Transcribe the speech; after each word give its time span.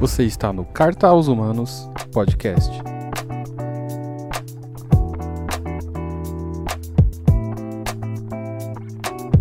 Você 0.00 0.22
está 0.22 0.52
no 0.52 0.64
Carta 0.64 1.08
aos 1.08 1.26
Humanos 1.26 1.90
Podcast. 2.12 2.70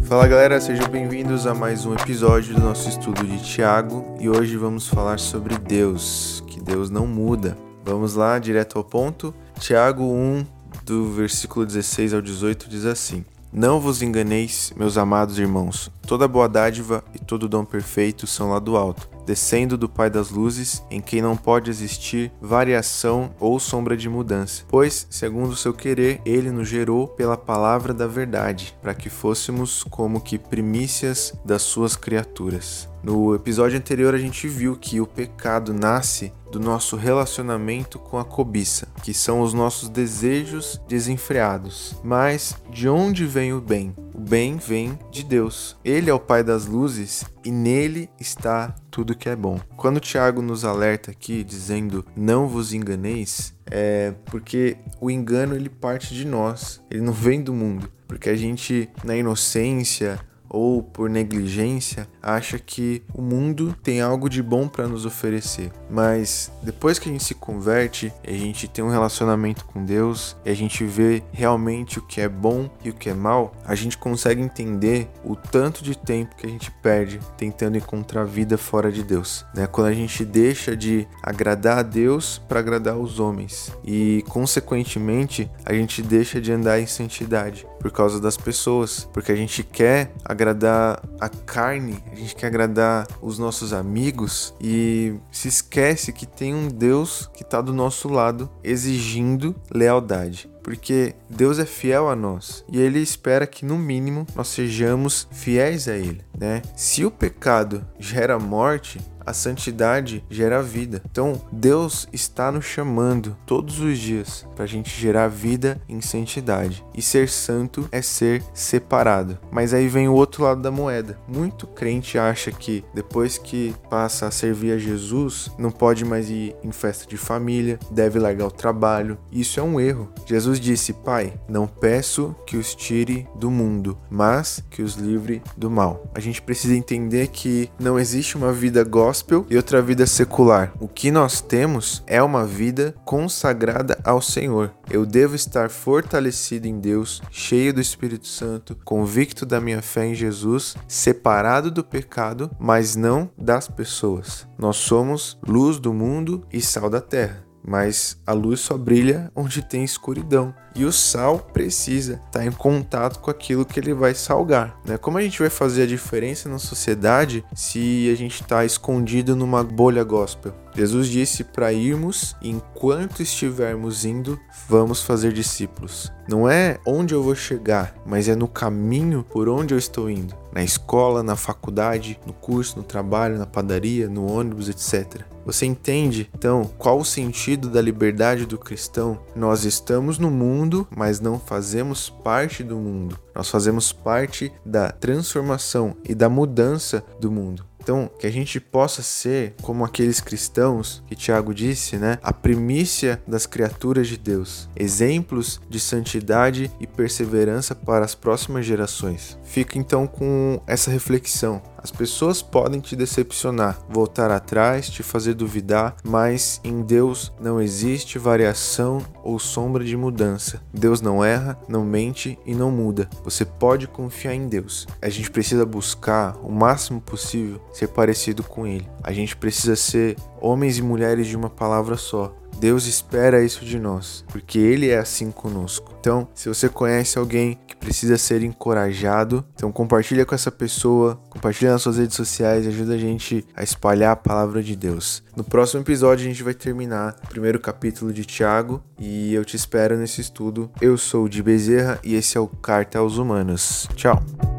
Fala 0.01 0.27
galera, 0.27 0.59
sejam 0.59 0.89
bem-vindos 0.89 1.45
a 1.45 1.53
mais 1.53 1.85
um 1.85 1.93
episódio 1.93 2.55
do 2.55 2.61
nosso 2.61 2.89
estudo 2.89 3.23
de 3.23 3.37
Tiago 3.43 4.17
e 4.19 4.27
hoje 4.27 4.57
vamos 4.57 4.87
falar 4.87 5.19
sobre 5.19 5.59
Deus, 5.59 6.43
que 6.47 6.59
Deus 6.59 6.89
não 6.89 7.05
muda. 7.05 7.55
Vamos 7.85 8.15
lá, 8.15 8.39
direto 8.39 8.79
ao 8.79 8.83
ponto. 8.83 9.31
Tiago 9.59 10.05
1, 10.05 10.43
do 10.83 11.13
versículo 11.13 11.67
16 11.67 12.15
ao 12.15 12.21
18, 12.21 12.67
diz 12.67 12.85
assim: 12.85 13.23
Não 13.53 13.79
vos 13.79 14.01
enganeis, 14.01 14.73
meus 14.75 14.97
amados 14.97 15.37
irmãos, 15.37 15.91
toda 16.07 16.27
boa 16.27 16.49
dádiva 16.49 17.03
e 17.13 17.19
todo 17.19 17.47
dom 17.47 17.63
perfeito 17.63 18.25
são 18.25 18.49
lá 18.49 18.57
do 18.57 18.75
alto, 18.75 19.07
descendo 19.27 19.77
do 19.77 19.89
Pai 19.89 20.09
das 20.09 20.29
luzes, 20.29 20.81
em 20.89 21.01
quem 21.01 21.21
não 21.21 21.35
pode 21.35 21.69
existir 21.69 22.31
variação 22.39 23.35
ou 23.41 23.59
sombra 23.59 23.97
de 23.97 24.07
mudança. 24.07 24.63
Pois, 24.69 25.05
segundo 25.09 25.51
o 25.51 25.55
seu 25.55 25.73
querer, 25.73 26.21
ele 26.25 26.49
nos 26.49 26.69
gerou 26.69 27.09
pela 27.09 27.35
palavra 27.35 27.93
da 27.93 28.07
verdade, 28.07 28.73
para 28.81 28.93
que 28.93 29.09
fôssemos 29.09 29.83
como 29.83 30.21
que 30.21 30.39
primícias 30.39 31.33
das 31.43 31.61
suas 31.61 31.97
criaturas. 31.97 32.87
No 33.03 33.35
episódio 33.35 33.77
anterior 33.77 34.15
a 34.15 34.17
gente 34.17 34.47
viu 34.47 34.75
que 34.75 34.99
o 34.99 35.05
pecado 35.05 35.73
nasce 35.73 36.31
do 36.51 36.59
nosso 36.59 36.95
relacionamento 36.95 37.99
com 37.99 38.17
a 38.17 38.25
cobiça, 38.25 38.87
que 39.03 39.13
são 39.13 39.41
os 39.41 39.53
nossos 39.53 39.89
desejos 39.89 40.81
desenfreados. 40.87 41.95
Mas 42.03 42.55
de 42.69 42.87
onde 42.87 43.25
vem 43.25 43.53
o 43.53 43.61
bem? 43.61 43.93
O 44.17 44.19
bem 44.19 44.57
vem 44.57 44.97
de 45.11 45.23
Deus. 45.23 45.77
Ele 45.85 46.09
é 46.09 46.13
o 46.13 46.19
Pai 46.19 46.43
das 46.43 46.65
luzes 46.65 47.23
e 47.45 47.51
nele 47.51 48.09
está 48.19 48.73
tudo 48.89 49.15
que 49.15 49.29
é 49.29 49.35
bom. 49.35 49.59
Quando 49.75 49.99
Tiago 49.99 50.41
nos 50.41 50.65
alerta 50.65 51.11
aqui 51.11 51.43
dizendo 51.43 52.03
não 52.15 52.47
vos 52.47 52.73
enganeis, 52.73 53.53
é 53.69 54.15
porque 54.25 54.75
o 54.99 55.11
engano 55.11 55.55
ele 55.55 55.69
parte 55.69 56.15
de 56.15 56.25
nós, 56.25 56.81
ele 56.89 57.01
não 57.01 57.13
vem 57.13 57.43
do 57.43 57.53
mundo, 57.53 57.91
porque 58.07 58.31
a 58.31 58.35
gente 58.35 58.89
na 59.03 59.15
inocência 59.15 60.19
ou 60.49 60.81
por 60.81 61.11
negligência 61.11 62.07
acha 62.27 62.59
que 62.59 63.01
o 63.13 63.21
mundo 63.21 63.73
tem 63.81 64.01
algo 64.01 64.29
de 64.29 64.43
bom 64.43 64.67
para 64.67 64.87
nos 64.87 65.05
oferecer. 65.05 65.71
Mas 65.89 66.51
depois 66.61 66.99
que 66.99 67.07
a 67.07 67.11
gente 67.11 67.23
se 67.23 67.33
converte, 67.33 68.11
a 68.27 68.31
gente 68.31 68.67
tem 68.67 68.83
um 68.83 68.89
relacionamento 68.89 69.65
com 69.65 69.85
Deus 69.85 70.35
e 70.45 70.49
a 70.49 70.53
gente 70.53 70.83
vê 70.83 71.23
realmente 71.31 71.99
o 71.99 72.01
que 72.01 72.19
é 72.19 72.27
bom 72.27 72.69
e 72.83 72.89
o 72.89 72.93
que 72.93 73.09
é 73.09 73.13
mal, 73.13 73.53
a 73.65 73.73
gente 73.73 73.97
consegue 73.97 74.41
entender 74.41 75.07
o 75.23 75.35
tanto 75.35 75.83
de 75.83 75.97
tempo 75.97 76.35
que 76.35 76.45
a 76.45 76.49
gente 76.49 76.69
perde 76.69 77.19
tentando 77.37 77.77
encontrar 77.77 78.25
vida 78.25 78.57
fora 78.57 78.91
de 78.91 79.03
Deus. 79.03 79.45
Né? 79.55 79.65
Quando 79.65 79.87
a 79.87 79.93
gente 79.93 80.25
deixa 80.25 80.75
de 80.75 81.07
agradar 81.23 81.79
a 81.79 81.83
Deus 81.83 82.41
para 82.47 82.59
agradar 82.59 82.97
os 82.97 83.19
homens 83.19 83.71
e, 83.85 84.23
consequentemente, 84.27 85.49
a 85.65 85.73
gente 85.73 86.01
deixa 86.01 86.41
de 86.41 86.51
andar 86.51 86.79
em 86.79 86.85
santidade 86.85 87.65
por 87.79 87.91
causa 87.91 88.19
das 88.19 88.35
pessoas, 88.35 89.07
porque 89.13 89.31
a 89.31 89.35
gente 89.35 89.63
quer 89.63 90.11
agradar 90.25 91.01
a 91.19 91.29
carne, 91.29 92.03
a 92.17 92.19
gente 92.19 92.35
quer 92.35 92.47
agradar 92.47 93.07
os 93.21 93.37
nossos 93.37 93.71
amigos 93.71 94.53
e 94.59 95.13
se 95.31 95.47
esquece 95.47 96.11
que 96.11 96.25
tem 96.25 96.55
um 96.55 96.67
Deus 96.67 97.29
que 97.31 97.43
está 97.43 97.61
do 97.61 97.71
nosso 97.71 98.09
lado 98.09 98.49
exigindo 98.63 99.55
lealdade 99.71 100.49
porque 100.67 101.15
Deus 101.29 101.59
é 101.59 101.65
fiel 101.65 102.09
a 102.09 102.15
nós 102.15 102.65
e 102.69 102.77
Ele 102.77 102.99
espera 102.99 103.47
que, 103.47 103.63
no 103.63 103.77
mínimo, 103.77 104.27
nós 104.35 104.49
sejamos 104.49 105.25
fiéis 105.31 105.87
a 105.87 105.95
Ele. 105.95 106.19
Né? 106.37 106.61
Se 106.75 107.05
o 107.05 107.09
pecado 107.09 107.87
gera 107.97 108.37
morte, 108.37 108.99
a 109.27 109.33
santidade 109.33 110.23
gera 110.29 110.63
vida. 110.63 111.01
Então, 111.11 111.41
Deus 111.51 112.07
está 112.13 112.49
nos 112.49 112.63
chamando 112.63 113.35
todos 113.45 113.77
os 113.81 113.99
dias 113.99 114.45
para 114.55 114.63
a 114.63 114.67
gente 114.67 114.89
gerar 114.89 115.27
vida 115.27 115.81
em 115.89 115.99
santidade. 115.99 116.81
E 116.95 117.01
ser 117.01 117.27
santo 117.27 117.89
é 117.91 118.01
ser 118.01 118.41
separado. 118.53 119.37
Mas 119.51 119.73
aí 119.73 119.89
vem 119.89 120.07
o 120.07 120.13
outro 120.13 120.45
lado 120.45 120.61
da 120.61 120.71
moeda. 120.71 121.19
Muito 121.27 121.67
crente 121.67 122.17
acha 122.17 122.53
que 122.53 122.85
depois 122.93 123.37
que 123.37 123.75
passa 123.89 124.27
a 124.27 124.31
servir 124.31 124.71
a 124.71 124.77
Jesus, 124.77 125.51
não 125.57 125.71
pode 125.71 126.05
mais 126.05 126.29
ir 126.29 126.55
em 126.63 126.71
festa 126.71 127.05
de 127.05 127.17
família, 127.17 127.77
deve 127.91 128.17
largar 128.19 128.47
o 128.47 128.51
trabalho. 128.51 129.17
Isso 129.29 129.59
é 129.59 129.63
um 129.63 129.77
erro. 129.77 130.09
Jesus 130.25 130.56
disse: 130.59 130.93
Pai, 130.93 131.33
não 131.47 131.67
peço 131.67 132.35
que 132.45 132.57
os 132.57 132.75
tire 132.75 133.27
do 133.35 133.49
mundo, 133.49 133.97
mas 134.09 134.63
que 134.69 134.81
os 134.81 134.95
livre 134.95 135.41
do 135.55 135.69
mal. 135.69 136.09
A 136.13 136.19
gente 136.19 136.41
precisa 136.41 136.75
entender 136.75 137.27
que 137.27 137.69
não 137.79 137.99
existe 137.99 138.37
uma 138.37 138.51
vida 138.51 138.83
gospel 138.83 139.45
e 139.49 139.57
outra 139.57 139.81
vida 139.81 140.05
secular. 140.05 140.73
O 140.79 140.87
que 140.87 141.11
nós 141.11 141.41
temos 141.41 142.03
é 142.07 142.21
uma 142.21 142.45
vida 142.45 142.95
consagrada 143.05 143.99
ao 144.03 144.21
Senhor. 144.21 144.71
Eu 144.89 145.05
devo 145.05 145.35
estar 145.35 145.69
fortalecido 145.69 146.67
em 146.67 146.79
Deus, 146.79 147.21
cheio 147.29 147.73
do 147.73 147.81
Espírito 147.81 148.27
Santo, 148.27 148.77
convicto 148.85 149.45
da 149.45 149.59
minha 149.59 149.81
fé 149.81 150.07
em 150.07 150.15
Jesus, 150.15 150.75
separado 150.87 151.69
do 151.69 151.83
pecado, 151.83 152.49
mas 152.59 152.95
não 152.95 153.29
das 153.37 153.67
pessoas. 153.67 154.47
Nós 154.57 154.77
somos 154.77 155.37
luz 155.45 155.79
do 155.79 155.93
mundo 155.93 156.45
e 156.51 156.61
sal 156.61 156.89
da 156.89 157.01
terra 157.01 157.47
mas 157.67 158.17
a 158.25 158.31
luz 158.31 158.61
só 158.61 158.77
brilha 158.77 159.29
onde 159.35 159.61
tem 159.61 159.83
escuridão. 159.83 160.55
E 160.73 160.85
o 160.85 160.91
sal 160.91 161.39
precisa 161.39 162.21
estar 162.25 162.45
em 162.45 162.51
contato 162.51 163.19
com 163.19 163.29
aquilo 163.29 163.65
que 163.65 163.77
ele 163.77 163.93
vai 163.93 164.13
salgar. 164.13 164.79
Né? 164.85 164.97
Como 164.97 165.17
a 165.17 165.21
gente 165.21 165.39
vai 165.39 165.49
fazer 165.49 165.83
a 165.83 165.87
diferença 165.87 166.47
na 166.47 166.59
sociedade 166.59 167.43
se 167.53 168.09
a 168.11 168.15
gente 168.15 168.41
está 168.41 168.63
escondido 168.63 169.35
numa 169.35 169.63
bolha 169.63 170.03
gospel? 170.03 170.53
Jesus 170.77 171.07
disse 171.07 171.43
para 171.43 171.73
irmos, 171.73 172.35
enquanto 172.39 173.23
estivermos 173.23 174.05
indo, 174.05 174.39
vamos 174.69 175.01
fazer 175.01 175.33
discípulos. 175.33 176.11
Não 176.29 176.47
é 176.47 176.77
onde 176.85 177.15
eu 177.15 177.23
vou 177.23 177.33
chegar, 177.33 177.95
mas 178.05 178.29
é 178.29 178.35
no 178.35 178.47
caminho 178.47 179.25
por 179.27 179.49
onde 179.49 179.73
eu 179.73 179.77
estou 179.79 180.07
indo. 180.07 180.35
Na 180.53 180.63
escola, 180.63 181.23
na 181.23 181.35
faculdade, 181.35 182.19
no 182.27 182.33
curso, 182.33 182.77
no 182.77 182.83
trabalho, 182.83 183.39
na 183.39 183.47
padaria, 183.47 184.07
no 184.07 184.31
ônibus, 184.31 184.69
etc. 184.69 185.23
Você 185.43 185.65
entende, 185.65 186.29
então, 186.37 186.69
qual 186.77 186.99
o 186.99 187.05
sentido 187.05 187.69
da 187.69 187.81
liberdade 187.81 188.45
do 188.45 188.59
cristão? 188.59 189.19
Nós 189.35 189.63
estamos 189.63 190.19
no 190.19 190.29
mundo, 190.29 190.87
mas 190.95 191.19
não 191.19 191.39
fazemos 191.39 192.07
parte 192.07 192.63
do 192.63 192.75
mundo. 192.75 193.17
Nós 193.33 193.49
fazemos 193.49 193.91
parte 193.91 194.51
da 194.63 194.91
transformação 194.91 195.97
e 196.07 196.13
da 196.13 196.29
mudança 196.29 197.03
do 197.19 197.31
mundo. 197.31 197.66
Então, 197.87 198.11
que 198.19 198.27
a 198.27 198.29
gente 198.29 198.59
possa 198.59 199.01
ser 199.01 199.55
como 199.61 199.85
aqueles 199.85 200.19
cristãos 200.19 201.01
que 201.07 201.15
Tiago 201.15 201.53
disse, 201.53 201.95
né? 201.95 202.19
A 202.21 202.33
primícia 202.33 203.23
das 203.25 203.45
criaturas 203.45 204.09
de 204.09 204.17
Deus, 204.17 204.67
exemplos 204.75 205.61
de 205.69 205.79
santidade 205.79 206.69
e 206.81 206.85
perseverança 206.85 207.73
para 207.73 208.03
as 208.03 208.13
próximas 208.13 208.65
gerações. 208.65 209.39
Fica 209.41 209.77
então 209.77 210.05
com 210.05 210.61
essa 210.67 210.91
reflexão. 210.91 211.61
As 211.87 211.91
pessoas 211.91 212.41
podem 212.41 212.81
te 212.81 212.97
decepcionar, 212.97 213.79
voltar 213.89 214.29
atrás, 214.29 214.89
te 214.89 215.01
fazer 215.01 215.33
duvidar, 215.33 215.95
mas 216.03 216.59
em 216.61 216.81
Deus 216.81 217.31
não 217.39 217.61
existe 217.61 218.19
variação 218.19 219.01
ou 219.23 219.39
sombra 219.39 219.85
de 219.85 219.95
mudança. 219.95 220.61
Deus 220.73 220.99
não 220.99 221.23
erra, 221.23 221.57
não 221.65 221.85
mente 221.85 222.37
e 222.45 222.53
não 222.53 222.71
muda. 222.71 223.09
Você 223.23 223.45
pode 223.45 223.87
confiar 223.87 224.33
em 224.33 224.49
Deus. 224.49 224.85
A 225.01 225.07
gente 225.07 225.31
precisa 225.31 225.65
buscar 225.65 226.35
o 226.43 226.51
máximo 226.51 226.99
possível 226.99 227.61
ser 227.71 227.87
parecido 227.87 228.43
com 228.43 228.67
Ele. 228.67 228.85
A 229.01 229.13
gente 229.13 229.37
precisa 229.37 229.77
ser 229.77 230.17
homens 230.41 230.77
e 230.77 230.81
mulheres 230.81 231.25
de 231.25 231.37
uma 231.37 231.49
palavra 231.49 231.95
só. 231.95 232.35
Deus 232.59 232.85
espera 232.85 233.43
isso 233.43 233.63
de 233.63 233.79
nós, 233.79 234.25
porque 234.27 234.57
Ele 234.57 234.89
é 234.89 234.97
assim 234.97 235.31
conosco. 235.31 235.95
Então, 235.99 236.27
se 236.33 236.49
você 236.49 236.67
conhece 236.69 237.17
alguém 237.17 237.57
que 237.67 237.75
precisa 237.75 238.17
ser 238.17 238.43
encorajado, 238.43 239.45
então 239.53 239.71
compartilha 239.71 240.25
com 240.25 240.33
essa 240.33 240.51
pessoa, 240.51 241.19
compartilha 241.29 241.71
nas 241.71 241.81
suas 241.81 241.97
redes 241.97 242.15
sociais 242.15 242.65
e 242.65 242.69
ajuda 242.69 242.93
a 242.93 242.97
gente 242.97 243.45
a 243.55 243.63
espalhar 243.63 244.11
a 244.11 244.15
palavra 244.15 244.63
de 244.63 244.75
Deus. 244.75 245.23
No 245.35 245.43
próximo 245.43 245.81
episódio 245.81 246.25
a 246.25 246.29
gente 246.29 246.43
vai 246.43 246.53
terminar 246.53 247.15
o 247.23 247.27
primeiro 247.27 247.59
capítulo 247.59 248.11
de 248.11 248.25
Tiago 248.25 248.81
e 248.99 249.33
eu 249.33 249.43
te 249.45 249.55
espero 249.55 249.97
nesse 249.97 250.21
estudo. 250.21 250.71
Eu 250.81 250.97
sou 250.97 251.25
o 251.25 251.29
de 251.29 251.43
Bezerra 251.43 251.99
e 252.03 252.15
esse 252.15 252.37
é 252.37 252.41
o 252.41 252.47
Carta 252.47 252.99
aos 252.99 253.17
Humanos. 253.17 253.87
Tchau! 253.95 254.56